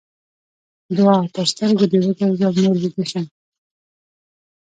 دوعا؛ 0.95 1.19
تر 1.35 1.45
سترګو 1.53 1.85
دې 1.91 1.99
وګرځم؛ 2.05 2.51
نور 2.63 2.75
ويده 2.79 3.03
شه. 3.11 3.21